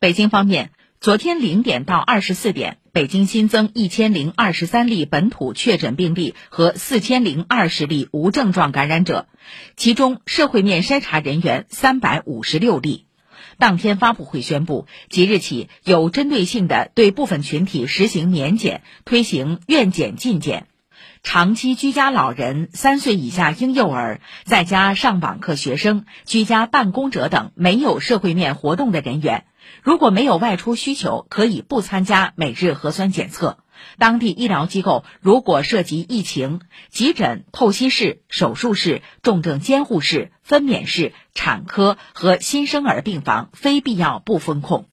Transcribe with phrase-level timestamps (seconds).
[0.00, 9.28] 北京方面，昨天零点到二十四点，北京新增一千零二十三例本土确诊病例和四千零二十例无症状感染者，
[9.76, 13.04] 其中社会面筛查人员三百五十六例。
[13.58, 20.66] 当天发布会宣布，即日起有针对性的对部分群体实行年检，推行愿检尽检。
[21.22, 29.44] 长期居家老人、三岁以下婴幼儿、在家上网课学生、居家办公者等没有社会面活动的人员，
[29.82, 33.58] 如果没有外出需求，可以不参加每日核酸检测。
[33.98, 36.60] 当地医疗机构如果涉及疫情，
[36.90, 44.86] 急诊、透析室、手术室、重症监护室、分娩室、产科和新生儿病房非必要不封控。